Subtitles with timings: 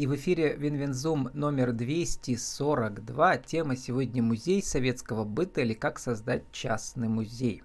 [0.00, 3.36] И в эфире WinWinZoom номер 242.
[3.36, 7.62] Тема сегодня «Музей советского быта» или «Как создать частный музей».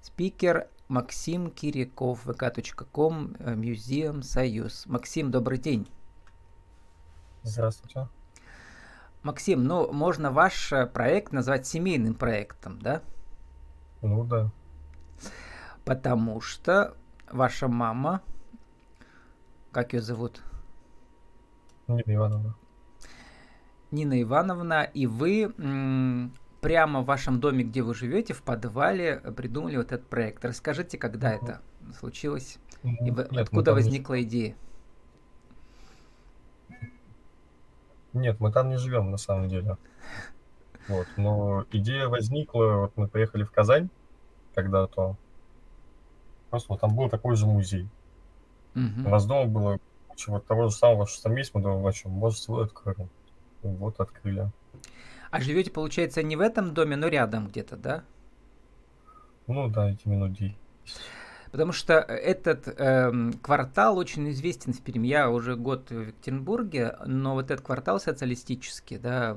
[0.00, 4.86] Спикер Максим Киряков, vk.com, Museum Союз.
[4.86, 5.88] Максим, добрый день.
[7.42, 8.06] Здравствуйте.
[9.24, 13.02] Максим, ну, можно ваш э, проект назвать семейным проектом, да?
[14.00, 14.52] Ну да.
[15.84, 16.94] Потому что
[17.32, 18.22] ваша мама,
[19.72, 20.40] как ее зовут?
[21.86, 22.54] Нина Ивановна.
[23.90, 25.52] Нина Ивановна, и вы
[26.60, 30.44] прямо в вашем доме, где вы живете, в подвале придумали вот этот проект.
[30.44, 31.44] Расскажите, когда угу.
[31.44, 31.62] это
[31.98, 34.22] случилось и Нет, откуда возникла не...
[34.22, 34.56] идея?
[38.14, 39.76] Нет, мы там не живем на самом деле.
[40.88, 43.88] Вот, но идея возникла, вот мы приехали в Казань
[44.54, 45.16] когда-то.
[46.50, 47.88] Просто вот там был такой же музей.
[48.74, 49.06] Угу.
[49.06, 49.78] У нас дома было
[50.16, 53.08] чего того же самого, что там есть, мы думаем, а что, может, свой откроем.
[53.62, 54.50] Вот открыли.
[55.30, 58.04] А живете, получается, не в этом доме, но рядом где-то, да?
[59.46, 60.38] Ну да, эти минут
[61.50, 65.06] Потому что этот э, квартал очень известен в Перми.
[65.06, 69.36] Я уже год в Екатеринбурге, но вот этот квартал социалистический, да,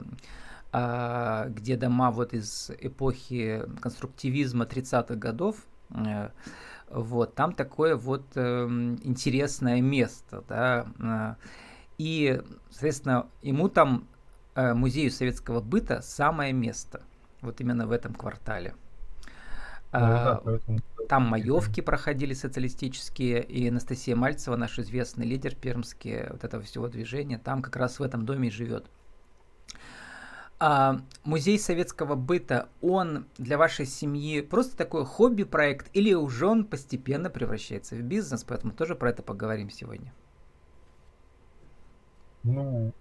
[0.73, 5.57] э, где дома вот из эпохи конструктивизма 30-х годов,
[5.91, 6.29] э,
[6.89, 8.65] вот, там такое вот э,
[9.03, 11.35] интересное место, да, э,
[11.97, 14.07] и, соответственно, ему там,
[14.55, 17.01] э, музею советского быта, самое место,
[17.41, 18.73] вот именно в этом квартале.
[19.93, 20.59] Ну, да, а,
[21.07, 27.37] там маевки проходили социалистические, и Анастасия Мальцева, наш известный лидер пермский вот этого всего движения,
[27.37, 28.85] там как раз в этом доме и живет.
[30.59, 37.29] А музей советского быта, он для вашей семьи просто такой хобби-проект или уже он постепенно
[37.29, 40.11] превращается в бизнес, поэтому тоже про это поговорим сегодня.
[42.41, 42.91] Ну,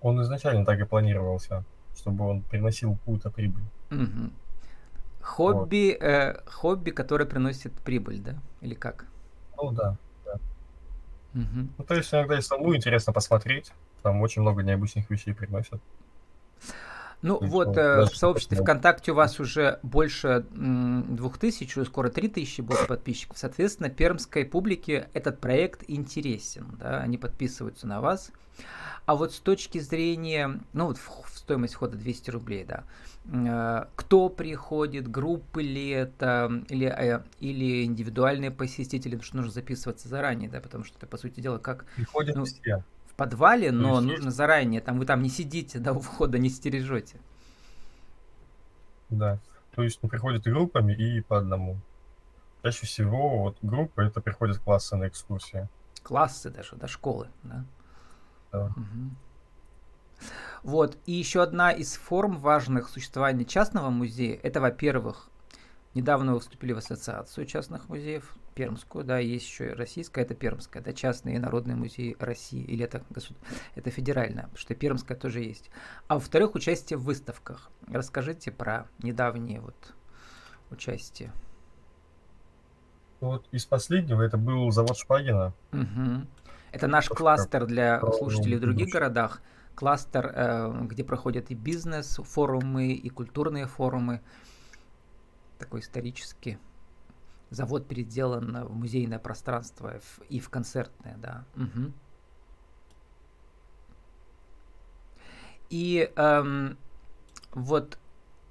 [0.00, 3.64] он изначально так и планировался, чтобы он приносил какую-то прибыль.
[3.90, 4.30] Угу.
[5.20, 6.06] Хобби, вот.
[6.06, 8.36] э, хобби, которое приносит прибыль, да?
[8.62, 9.06] Или как?
[9.58, 10.34] Ну да, да.
[11.34, 11.68] Угу.
[11.76, 13.72] Ну, то есть иногда и самому интересно посмотреть.
[14.02, 15.82] Там очень много необычных вещей приносят.
[17.22, 22.28] Ну и вот э, в сообществе ВКонтакте у вас уже больше двух тысяч, скоро три
[22.28, 23.38] тысячи будет подписчиков.
[23.38, 28.30] Соответственно, пермской публике этот проект интересен, да, они подписываются на вас.
[29.06, 32.84] А вот с точки зрения, ну вот в стоимость входа 200 рублей, да,
[33.24, 40.08] э, кто приходит, группы ли это, или, э, или индивидуальные посетители, потому что нужно записываться
[40.08, 41.86] заранее, да, потому что это, по сути дела, как...
[41.96, 42.84] Приходят ну, все
[43.16, 47.20] подвале, но есть нужно заранее, там вы там не сидите, да, у входа не стережете.
[49.08, 49.38] Да,
[49.74, 51.78] то есть ну, приходят группами, и по одному.
[52.62, 55.68] Чаще всего вот группы это приходят классы на экскурсии.
[56.02, 57.64] Классы даже, да, школы, да?
[58.52, 58.66] Да.
[58.66, 59.10] Угу.
[60.62, 65.28] Вот, и еще одна из форм важных существования частного музея, это, во-первых,
[65.94, 70.82] недавно вы вступили в ассоциацию частных музеев, Пермскую, да, есть еще и российская, это Пермская,
[70.82, 73.42] да, частные народные музеи России, или это, государ...
[73.74, 75.70] это федеральная, потому что Пермская тоже есть.
[76.08, 77.70] А во-вторых, участие в выставках.
[77.86, 79.94] Расскажите про недавнее вот
[80.70, 81.32] участие.
[83.20, 85.52] Вот из последнего это был завод Шпагина.
[85.72, 86.26] Угу.
[86.72, 89.42] Это наш кластер для слушателей в других городах.
[89.74, 94.22] Кластер, э, где проходят и бизнес, форумы, и культурные форумы.
[95.58, 96.58] Такой исторический
[97.50, 101.44] завод переделан в музейное пространство и в концертное, да.
[101.56, 101.92] Угу.
[105.70, 106.78] И эм,
[107.52, 107.98] вот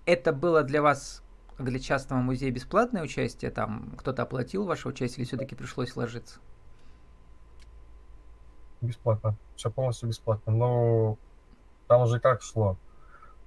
[0.05, 1.23] это было для вас,
[1.57, 3.51] для частного музея, бесплатное участие?
[3.51, 6.39] Там кто-то оплатил ваше участие или все-таки пришлось ложиться?
[8.81, 9.35] Бесплатно.
[9.55, 10.51] Все полностью бесплатно.
[10.53, 11.17] Но
[11.87, 12.77] там уже как шло?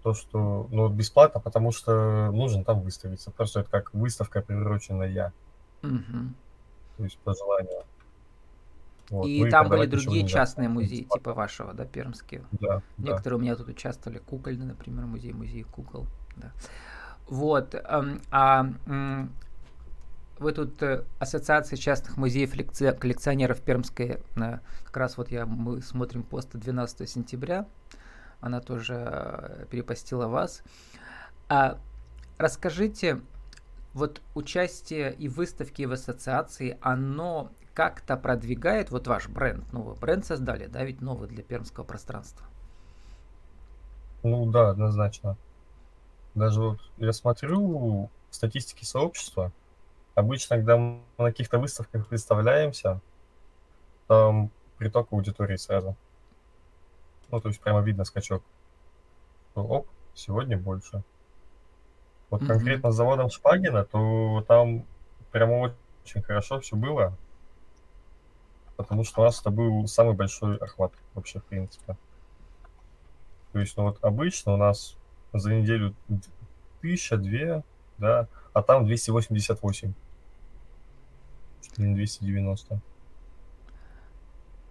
[0.08, 3.30] То, что ну, бесплатно, потому что нужно там выставиться.
[3.30, 5.34] Просто это как выставка, приуроченная.
[5.82, 6.18] Угу.
[6.96, 7.82] То есть по желанию.
[9.10, 9.26] Вот.
[9.26, 12.42] И Вы там были другие частные музеи, типа вашего, да, пермские.
[12.52, 12.80] Да.
[12.96, 13.36] Некоторые да.
[13.36, 16.06] у меня тут участвовали, кукольный, например, музей, музей кукол.
[16.36, 16.52] Да.
[17.26, 17.74] Вот.
[17.74, 18.66] Эм, а
[20.38, 22.52] вы тут э, Ассоциация частных музеев
[22.98, 27.66] коллекционеров Пермской, как раз вот я, мы смотрим пост 12 сентября,
[28.40, 30.62] она тоже э, перепостила вас.
[31.48, 31.78] А
[32.38, 33.20] расскажите,
[33.94, 40.66] вот участие и выставки, в ассоциации, оно как-то продвигает вот ваш бренд, новый бренд создали,
[40.66, 42.46] да, ведь новый для пермского пространства?
[44.22, 45.36] Ну да, однозначно.
[46.34, 49.52] Даже вот я смотрю статистики сообщества,
[50.14, 53.00] обычно, когда мы на каких-то выставках представляемся,
[54.06, 55.96] там приток аудитории сразу.
[57.30, 58.42] Ну, то есть прямо видно скачок.
[59.54, 61.02] Оп, сегодня больше.
[62.30, 62.48] Вот Мгм.
[62.48, 64.84] конкретно с заводом Шпагина, то там
[65.32, 67.16] прямо очень хорошо все было,
[68.76, 71.96] потому что у нас это был самый большой охват вообще, в принципе.
[73.52, 74.96] То есть, ну вот обычно у нас
[75.32, 75.94] за неделю
[76.80, 77.62] тысяча, две,
[77.98, 79.94] да, а там 288,
[81.62, 82.80] чуть ли не 290.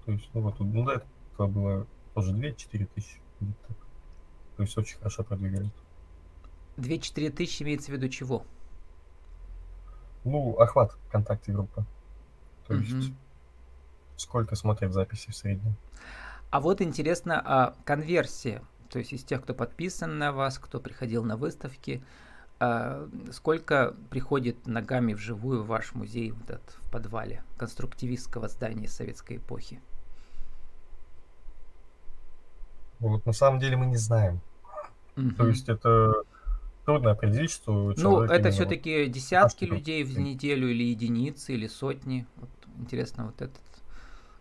[0.05, 1.03] То есть, ну вот, ну до
[1.33, 1.87] этого было
[2.17, 3.19] тоже 2-4 тысячи.
[4.55, 5.69] То есть очень хорошо продвигались.
[6.77, 8.43] 2-4 тысячи имеется в виду чего?
[10.23, 11.85] Ну, охват ВКонтакте группы.
[12.67, 13.15] То есть Мгм.
[14.15, 15.75] сколько смотрят записи в среднем.
[16.49, 21.23] А вот интересно, а конверсия, то есть из тех, кто подписан на вас, кто приходил
[21.23, 22.03] на выставки,
[22.59, 29.37] а, сколько приходит ногами вживую в ваш музей вот этот, в подвале конструктивистского здания советской
[29.37, 29.79] эпохи?
[32.99, 34.41] Вот на самом деле мы не знаем.
[35.37, 35.49] То Мгм.
[35.49, 36.13] есть это
[36.85, 39.75] трудно определить, что Ну, это именно вот все-таки десятки Ашкину.
[39.75, 42.27] людей в неделю или единицы, или сотни.
[42.35, 42.49] Вот
[42.79, 43.61] интересно вот этот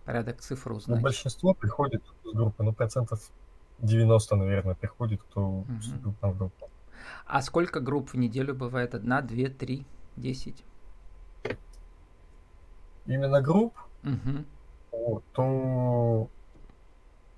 [0.05, 1.03] порядок цифр Ну, узнать.
[1.03, 3.31] большинство приходит с группы, ну, процентов
[3.79, 6.71] 90, наверное, приходит, кто вступил к нам в группу.
[7.27, 8.95] А сколько групп в неделю бывает?
[8.95, 9.85] Одна, две, три,
[10.17, 10.65] десять?
[13.07, 14.45] Именно групп, Мгм.
[14.91, 16.29] вот, то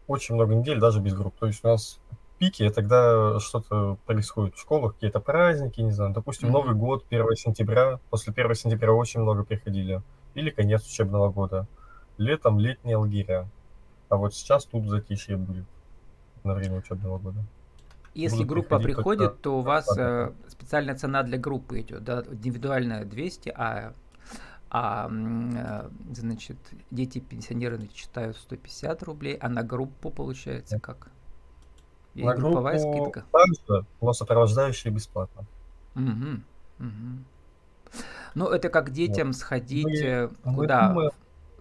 [0.09, 1.35] очень много недель даже без групп.
[1.39, 2.01] То есть у нас
[2.39, 6.59] пики, это когда что-то происходит в школах, какие-то праздники, не знаю, допустим, Мгм.
[6.59, 10.03] Новый год, 1 сентября, после 1 сентября очень много приходили,
[10.35, 11.67] или конец учебного года,
[12.17, 13.49] летом летние лагеря,
[14.09, 15.67] а вот сейчас тут затишье будет
[16.45, 17.45] на время учебного года.
[18.15, 22.25] Если Будут группа только приходит, то у вас э, специальная цена для группы идет, да,
[22.29, 23.93] индивидуальная 200, а,
[24.71, 26.57] а э, значит,
[26.91, 31.09] дети пенсионеры читают 150 рублей, а на группу получается как?
[32.15, 33.25] Есть На групповая группу скидка?
[33.33, 35.45] также, но сопровождающие бесплатно.
[35.95, 36.45] Мгм,
[36.79, 37.25] мгм.
[38.35, 40.89] Ну, это как детям сходить Мы- э, мы куда?
[40.89, 41.11] думаем-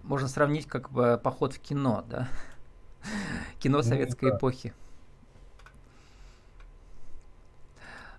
[0.03, 2.27] Можно сравнить как бы поход в кино, да?
[3.59, 4.37] Кино Ну, советской да.
[4.37, 4.73] эпохи.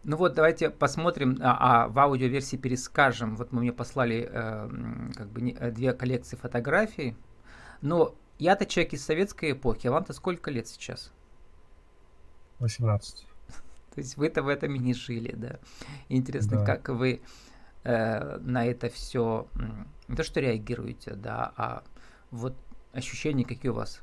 [0.04, 3.36] Ну вот, давайте посмотрим, а, а в аудиоверсии перескажем.
[3.36, 7.16] Вот мы мне послали э, как бы не- э, две коллекции фотографий.
[7.82, 11.12] Но я-то человек из советской эпохи, а вам-то сколько лет сейчас?
[12.60, 13.26] 18.
[13.94, 15.58] То есть вы-то в этом и не жили, да.
[16.08, 16.64] Интересно, Да.
[16.64, 17.20] как вы
[17.84, 19.48] э, на это все
[20.08, 21.82] не то что реагируете, да, а
[22.30, 22.56] вот
[22.92, 24.00] ощущения какие у вас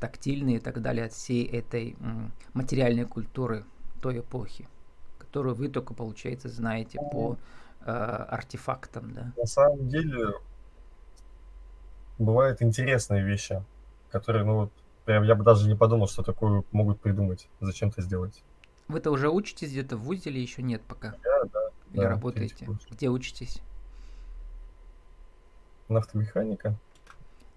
[0.00, 1.96] тактильные и так далее от всей этой
[2.54, 3.64] материальной культуры
[4.00, 4.68] той эпохи,
[5.28, 7.36] которую вы только, получается, знаете по
[7.82, 9.32] э, артефактам, да.
[9.36, 10.32] На самом деле
[12.18, 13.62] бывают интересные вещи,
[14.10, 14.72] которые, ну вот,
[15.04, 18.42] прям я бы даже не подумал, что такое могут придумать, зачем-то сделать.
[18.88, 21.08] Вы-то уже учитесь где-то в ВУЗе или еще нет пока?
[21.08, 21.60] Я, да,
[21.92, 22.66] Или да, работаете?
[22.90, 23.60] Где учитесь?
[25.90, 26.74] Нафтомеханика,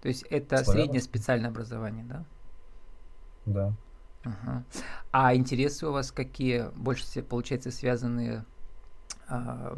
[0.02, 0.72] То есть это Славянск.
[0.72, 2.24] среднее специальное образование, да?
[3.46, 3.72] да.
[4.24, 4.64] Ага.
[5.10, 6.70] А интересы у вас какие?
[6.76, 8.44] Больше всего, получается, связанные
[9.28, 9.76] а,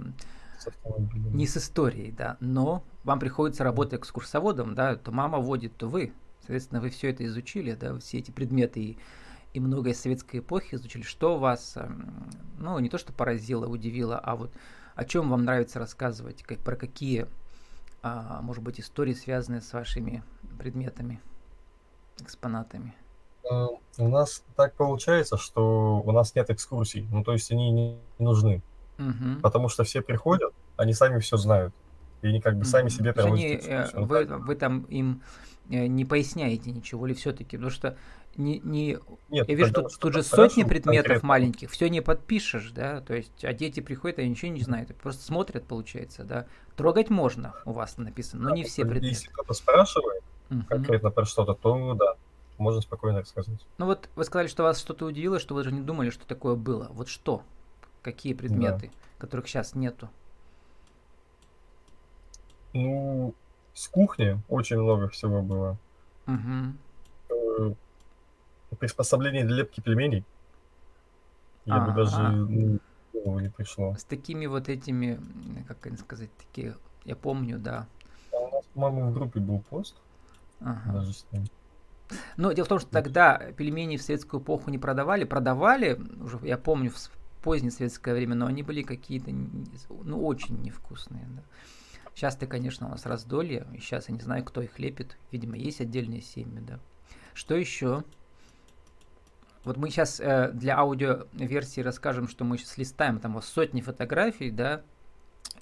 [0.58, 1.36] с автомобилем.
[1.36, 6.12] не с историей, да, но вам приходится работать экскурсоводом, да, то мама водит, то вы.
[6.40, 8.98] Соответственно, вы все это изучили, да, все эти предметы и,
[9.54, 11.02] и многое советской эпохи изучили.
[11.02, 11.78] Что вас,
[12.58, 14.52] ну, не то что поразило, удивило, а вот
[14.94, 17.26] о чем вам нравится рассказывать, как, про какие,
[18.02, 20.22] а, может быть, истории, связанные с вашими
[20.58, 21.20] предметами,
[22.20, 22.94] экспонатами?
[23.50, 23.66] Э,
[23.98, 28.62] У нас так получается, что у нас нет экскурсий, ну то есть они не нужны,
[28.98, 29.40] Мгм.
[29.42, 31.72] потому что все приходят, они сами все знают,
[32.22, 32.90] и они как бы сами Мгм.
[32.90, 34.06] себе проводят они, э, экскурсию.
[34.06, 34.40] Вы, так.
[34.40, 35.22] вы там им
[35.70, 37.96] э, не поясняете ничего, или все-таки, потому что
[38.36, 38.98] не, не,
[39.28, 43.14] Нет, я вижу, тут, тут же сотни предметов конкретно, маленьких, все не подпишешь, да, то
[43.14, 46.46] есть, а дети приходят, они ничего не знают, просто смотрят, получается, да.
[46.76, 49.28] Трогать можно, у вас написано, но не все Если предметы.
[49.32, 50.64] кто-то спрашивает Мгм.
[50.66, 52.14] конкретно про что-то, то да,
[52.58, 53.66] можно спокойно рассказать.
[53.78, 56.54] Ну вот вы сказали, что вас что-то удивило, что вы даже не думали, что такое
[56.54, 56.88] было.
[56.90, 57.42] Вот что?
[58.02, 60.08] Какие предметы, которых сейчас нету?
[62.72, 63.34] Ну,
[63.72, 65.78] с кухни очень много всего было.
[66.26, 67.74] Э,
[68.78, 70.24] Приспособление для лепки пельменей.
[71.64, 71.94] Я бы Ага.
[71.94, 73.94] даже ну, не пришло.
[73.94, 75.18] С такими вот этими,
[75.66, 77.86] как это сказать, такие, я помню, да.
[78.32, 79.94] А у нас, по-моему, в группе был пост
[80.60, 80.92] Ага.
[80.92, 81.44] даже с ним.
[82.36, 85.24] Но дело в том, что тогда пельмени в советскую эпоху не продавали.
[85.24, 87.10] Продавали, уже я помню, в
[87.42, 91.26] позднее советское время, но они были какие-то, ну, очень невкусные.
[91.28, 91.42] Да.
[92.14, 95.16] Сейчас-то, конечно, у нас раздолье, и сейчас я не знаю, кто их лепит.
[95.32, 96.78] Видимо, есть отдельные семьи, да.
[97.34, 98.04] Что еще?
[99.64, 104.50] вот мы сейчас э, для аудиоверсии расскажем, что мы сейчас листаем там вот сотни фотографий,
[104.50, 104.82] да,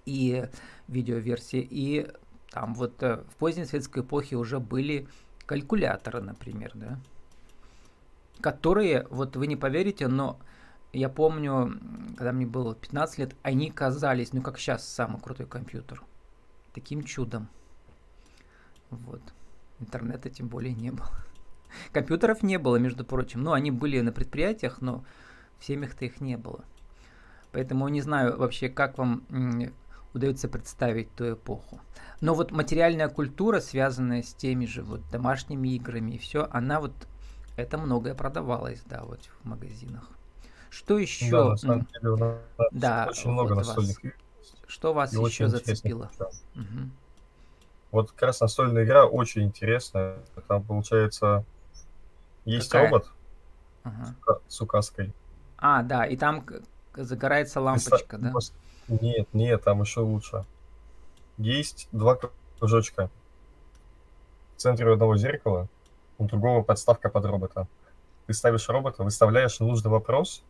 [0.05, 0.47] и
[0.89, 2.09] видеоверсии, и
[2.51, 5.09] там вот э, в поздней советской эпохе уже были
[5.47, 6.99] калькуляторы, например, да,
[8.41, 10.39] которые, вот вы не поверите, но
[10.93, 11.79] я помню,
[12.17, 16.03] когда мне было 15 лет, они казались, ну как сейчас, самый крутой компьютер.
[16.75, 17.49] Таким чудом.
[18.91, 19.23] Вот.
[19.79, 21.11] Интернета тем более не было.
[21.93, 23.43] Компьютеров не было, между прочим.
[23.43, 25.05] Ну, они были на предприятиях, но
[25.59, 26.65] в семьях-то их не было.
[27.53, 29.25] Поэтому не знаю вообще, как вам
[30.15, 31.81] удается представить ту эпоху.
[32.21, 36.93] Но вот материальная культура, связанная с теми же вот домашними играми и все, она вот
[37.57, 40.09] это многое продавалось, да, вот в магазинах.
[40.71, 41.31] Что еще?
[41.31, 42.39] Да, на самом деле у нас
[42.71, 44.15] да, очень много вот настольных игр.
[44.67, 46.11] Что вас и еще зацепило?
[46.55, 46.93] Мгм.
[47.91, 50.17] Вот как раз настольная игра очень интересная.
[50.49, 51.45] Там, получается,
[52.47, 52.87] есть Какая?
[52.87, 53.11] робот
[53.85, 54.15] Ага.
[54.49, 55.13] с указкой.
[55.59, 56.47] А, да, и там
[56.97, 58.31] загорается лампочка, да?
[58.31, 58.53] пос-
[58.89, 60.45] Нет, нет, там еще лучше.
[61.39, 62.19] Есть два
[62.59, 63.11] кружочка.
[64.57, 65.69] В центре у одного зеркала,
[66.19, 67.67] у другого подставка под робота.
[68.27, 70.45] Ты ставишь робота, выставляешь нужный вопрос,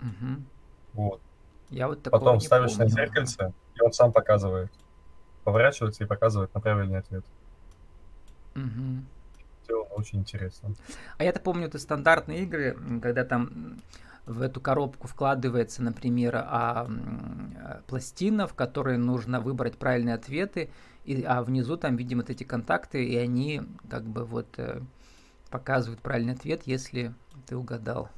[0.00, 0.46] Мгм.
[0.94, 1.20] вот.
[1.70, 2.90] Я вот Потом ставишь на помню.
[2.90, 4.70] зеркальце, и он сам показывает.
[5.44, 7.24] Поворачивается и показывает на правильный ответ.
[8.54, 9.06] Мгм.
[9.64, 10.74] Сделано очень интересно.
[11.18, 13.78] А я-то помню, это стандартные игры, когда там
[14.26, 20.70] в эту коробку вкладывается, например, а, э, пластина, в которой нужно выбрать правильные ответы,
[21.04, 24.80] и, а внизу там, видимо, вот эти контакты, и они как бы вот э,
[25.50, 27.14] показывают правильный ответ, если
[27.46, 28.08] ты угадал.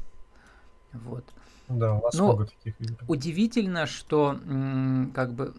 [0.93, 1.25] Вот.
[1.69, 2.97] Да, у нас Ну, много таких игр.
[3.09, 4.39] Удивительно, что
[5.15, 5.55] как бы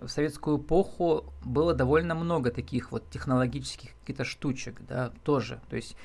[0.00, 5.60] в советскую эпоху было довольно много таких вот технологических каких-то штучек, да, тоже.
[5.68, 5.96] То есть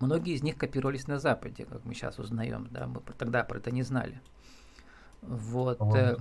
[0.00, 3.70] многие из них копировались на Западе, как мы сейчас узнаем, да, мы тогда про это
[3.70, 4.20] не знали.
[5.22, 5.80] Вот.
[5.94, 6.16] Э,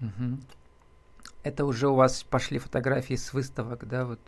[0.00, 0.40] мгм.
[1.42, 4.20] Это уже у вас пошли фотографии с выставок, да, вот.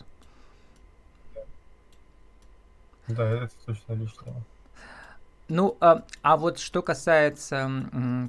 [3.08, 4.44] Да, это точно лишнее.
[5.48, 7.70] Ну, а, а вот что касается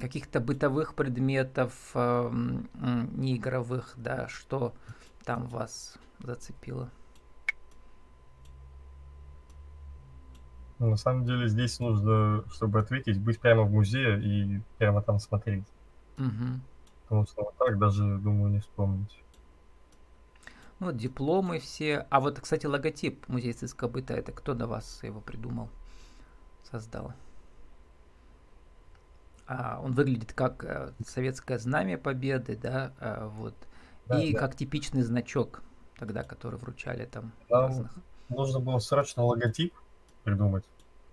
[0.00, 4.74] каких-то бытовых предметов, а, м, м, неигровых, да, что
[5.24, 6.90] там вас зацепило?
[10.80, 15.72] На самом деле здесь нужно, чтобы ответить, быть прямо в музее и прямо там смотреть.
[16.18, 16.62] Мгм.
[17.04, 19.22] Потому что вот так даже, думаю, не вспомнить.
[20.78, 22.06] Ну, дипломы все.
[22.10, 25.70] А вот, кстати, логотип музея естетского быта, это кто до вас его придумал,
[26.70, 27.12] создал?
[29.46, 33.54] А, он выглядит как э, советское знамя победы, да, а, вот.
[34.06, 34.38] Да, И да.
[34.38, 35.62] как типичный значок
[35.98, 37.92] тогда, который вручали там Нам разных.
[38.28, 39.74] нужно было срочно логотип
[40.24, 40.64] придумать.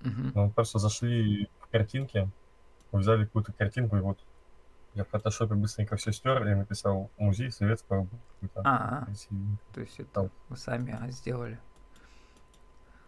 [0.01, 0.31] Мгм.
[0.35, 2.29] Мы просто зашли в картинки,
[2.91, 4.19] взяли какую-то картинку, и вот
[4.93, 8.07] я в фотошопе быстренько все стер и написал «Музей советского
[8.41, 8.61] быта».
[8.63, 9.07] А,
[9.73, 10.31] то есть это Там.
[10.49, 11.59] вы сами сделали.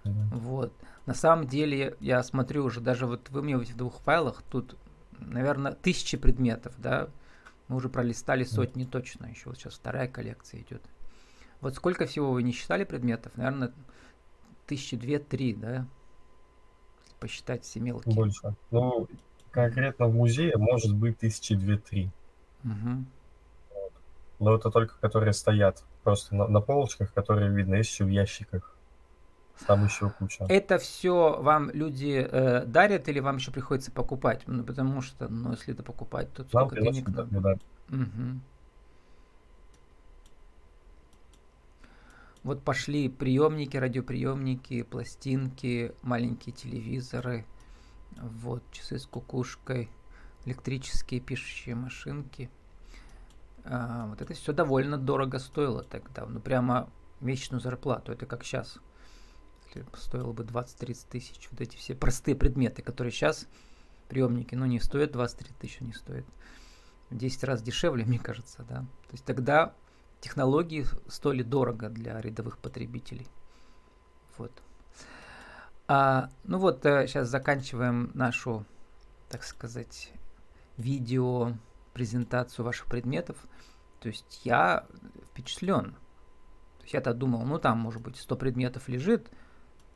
[0.04, 0.74] Вот.
[1.06, 4.76] На самом деле, я смотрю уже, даже вот вы мне в этих двух файлах, тут,
[5.20, 7.10] наверное, тысячи предметов, да?
[7.68, 10.82] Мы уже пролистали сотни точно, еще вот сейчас вторая коллекция идет.
[11.62, 13.34] Вот сколько всего вы не считали предметов?
[13.36, 13.74] Наверное,
[14.66, 15.86] тысячи две-три, да?
[17.04, 18.16] Если посчитать все мелкие.
[18.16, 18.56] Больше.
[18.72, 19.08] Ну,
[19.52, 22.10] конкретно в музее может быть тысячи две-три.
[22.64, 23.06] Мгм.
[24.40, 28.76] Но это только которые стоят просто на, на полочках, которые видно, есть еще в ящиках.
[29.68, 30.46] Там еще куча.
[30.50, 34.44] Это все вам люди э, дарят или вам еще приходится покупать?
[34.48, 37.60] Ну, потому что, ну, если это покупать, то Нам сколько приносят денег надо?
[37.90, 38.42] Мгм.
[42.44, 47.46] Вот пошли приемники, радиоприемники, пластинки, маленькие телевизоры,
[48.18, 49.90] вот часы с кукушкой,
[50.46, 52.50] электрические пишущие машинки.
[53.66, 56.90] А, вот это все довольно дорого стоило тогда, ну прямо
[57.20, 58.80] месячную зарплату, это как сейчас.
[59.96, 61.48] Стоило бы 20-30 тысяч.
[61.52, 63.48] Вот эти все простые предметы, которые сейчас
[64.08, 66.26] приемники, ну не стоят 23 тысячи, не стоят
[67.10, 68.80] в 10 раз дешевле, мне кажется, да.
[68.80, 69.74] То есть тогда
[70.22, 73.28] технологии стоили дорого для рядовых потребителей.
[74.38, 74.52] Вот.
[75.88, 78.66] А, ну вот, сейчас заканчиваем нашу,
[79.30, 80.12] так сказать,
[80.78, 81.54] видео
[81.94, 83.38] презентацию ваших предметов.
[84.00, 84.86] То есть я
[85.32, 85.92] впечатлен.
[86.78, 89.30] То есть я-то думал, ну там, может быть, 100 предметов лежит,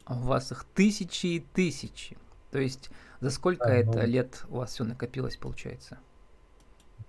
[0.06, 2.18] а у вас их тысячи и тысячи.
[2.52, 5.98] То есть за сколько Да, это ну- лет у вас все накопилось, получается?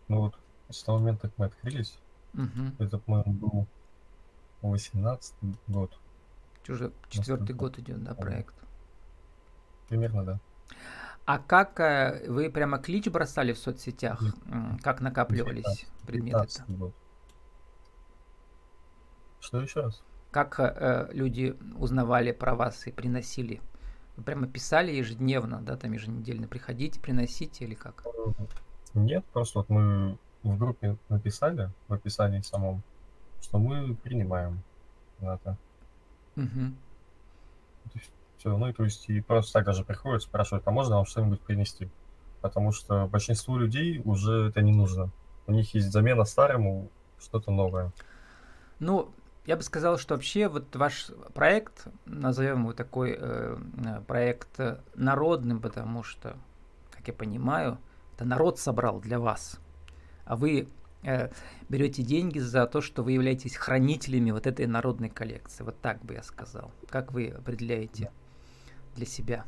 [0.08, 0.38] Ну вот,
[0.70, 1.98] с того момента, как мы открылись,
[2.34, 2.72] Угу.
[2.84, 3.66] это, по-моему, был
[4.62, 5.34] 18
[5.66, 5.98] год.
[6.68, 8.54] Уже четвертый год идет, да, проект.
[9.88, 10.40] примерно, да.
[11.26, 14.22] А как э, вы прямо клич бросали в соцсетях?
[14.46, 16.32] М, Как накапливались предметы?
[16.38, 16.94] 15 год.
[19.40, 20.02] Что еще раз?
[20.34, 23.60] Как э, люди узнавали про вас и приносили?
[24.16, 28.04] Вы прямо писали ежедневно, да, там еженедельно приходите, приносите или как?
[28.94, 32.82] Нет, просто вот мы в группе написали, в описании самом,
[33.40, 34.64] что мы принимаем
[35.20, 35.56] это.
[36.34, 36.78] Мгм.
[38.36, 41.42] Все, ну и то есть и просто так даже приходят, спрашивают, а можно вам что-нибудь
[41.42, 41.88] принести?
[42.40, 45.10] Потому что большинству людей уже это не нужно.
[45.46, 46.88] У них есть замена старому,
[47.20, 47.92] что-то новое.
[48.80, 49.14] Ну,
[49.46, 54.80] я бы сказал, что вообще вот ваш проект, назовем его такой э, э, проект э,
[54.94, 56.36] народным, потому что,
[56.90, 57.78] как я понимаю,
[58.14, 59.58] это народ собрал для вас,
[60.24, 60.68] а вы
[61.02, 61.30] э,
[61.68, 65.62] берете деньги за то, что вы являетесь хранителями вот этой народной коллекции.
[65.62, 66.72] Вот так бы я сказал.
[66.88, 68.10] Как вы определяете
[68.94, 69.44] для себя?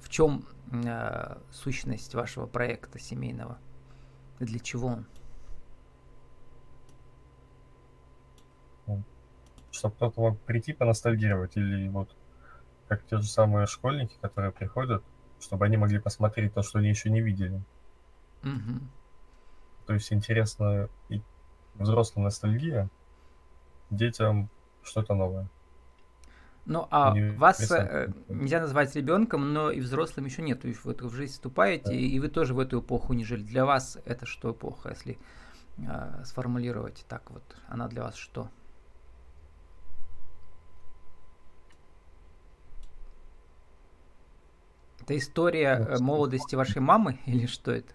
[0.00, 3.58] В чем э, сущность вашего проекта семейного?
[4.38, 5.06] И для чего он?
[9.70, 12.14] Чтобы кто-то мог прийти поностальгировать или вот
[12.88, 15.02] как те же самые школьники, которые приходят,
[15.40, 17.62] чтобы они могли посмотреть то, что они еще не видели.
[18.42, 18.90] Мгм.
[19.86, 21.22] То есть интересно и
[21.74, 22.88] взрослым ностальгия,
[23.90, 24.48] детям
[24.82, 25.48] что-то новое.
[26.66, 30.62] Ну, а Не вас э, нельзя назвать ребенком, но и взрослым еще нет.
[30.62, 31.94] Вы в жизнь вступаете, Да.
[31.94, 33.42] и вы тоже в эту эпоху не жили.
[33.42, 35.18] Для вас это что эпоха, если
[35.88, 37.42] а, сформулировать так вот?
[37.68, 38.50] Она для вас что?
[45.10, 45.88] Это история Вот.
[45.88, 47.92] э, молодости вашей мамы или что это?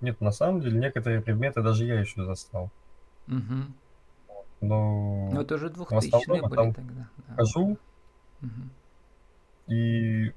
[0.00, 2.68] Нет, на самом деле некоторые предметы даже я еще застал.
[3.28, 3.74] Мгм.
[4.60, 7.08] Но Ну, это уже двухтысячные были там тогда.
[7.28, 7.34] да.
[7.36, 7.78] хожу
[8.40, 8.70] Мгм.
[9.68, 10.32] и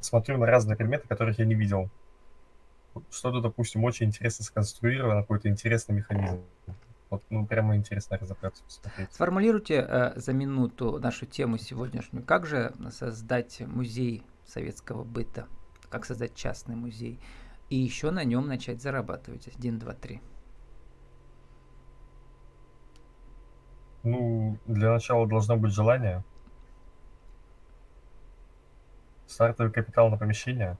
[0.00, 1.88] смотрю на разные предметы, которых я не видел.
[3.10, 6.38] Что-то, допустим, очень интересно сконструировано, какой-то интересный механизм.
[7.14, 9.12] Вот, ну, прямо интересно разобраться, посмотреть.
[9.12, 12.24] Сформулируйте э, за минуту нашу тему сегодняшнюю.
[12.24, 15.46] Как же создать музей советского быта?
[15.88, 17.20] Как создать частный музей?
[17.70, 19.46] И еще на нем начать зарабатывать.
[19.46, 20.20] Один, два, три.
[24.02, 26.24] Ну, для начала должно быть желание.
[29.28, 30.78] Стартовый капитал на помещение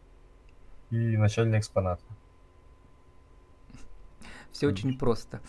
[0.90, 2.02] и начальные экспонаты.
[4.50, 5.40] Все очень просто.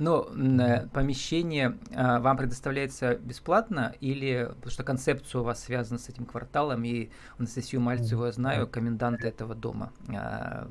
[0.00, 6.08] Но э, помещение а, вам предоставляется бесплатно или потому что концепция у вас связана с
[6.08, 10.68] этим кварталом и Анастасию Мальцеву я знаю, коменданта этого дома, а,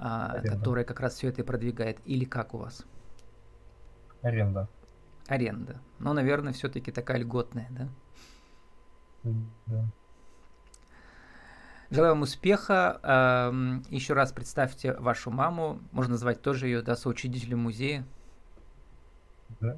[0.00, 2.00] а, которая как раз все это и продвигает.
[2.04, 2.84] Или как у вас?
[4.22, 4.68] Аренда.
[5.28, 5.80] Аренда.
[6.00, 7.88] Ну, наверное, все-таки такая льготная, да?
[9.66, 9.84] Да.
[11.90, 12.98] Желаю вам успеха.
[13.04, 15.78] Ам, Еще раз представьте вашу маму.
[15.92, 18.04] Можно назвать тоже ее, да, соучредителем музея.
[19.60, 19.76] Да.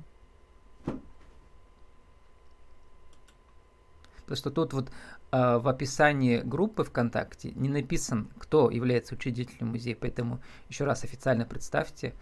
[4.31, 4.93] Потому что тут вот
[5.33, 11.45] а, в описании группы ВКонтакте не написан, кто является учредителем музея, поэтому еще раз официально
[11.45, 12.15] представьте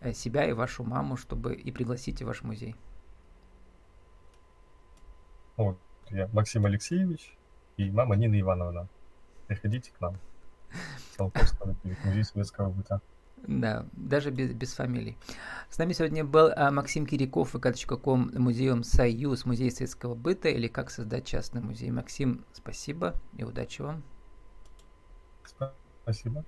[0.00, 2.76] э, себя и вашу маму, чтобы и пригласите в ваш музей.
[5.56, 5.78] Вот,
[6.10, 7.36] я Максим Алексеевич
[7.76, 8.88] и мама Нина Ивановна.
[9.48, 10.16] Приходите к нам.
[11.16, 13.00] Циолковского, музей советского быта.
[13.36, 15.16] Да, даже без, без фамилий.
[15.70, 20.90] С нами сегодня был а, Максим Киряков, vk.com, музеем «Союз», музей советского быта или «Как
[20.90, 21.90] создать частный музей».
[21.90, 24.02] Максим, спасибо и удачи вам.
[26.02, 26.44] Спасибо.